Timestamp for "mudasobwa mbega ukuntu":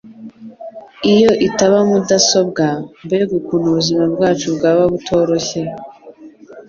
1.89-3.65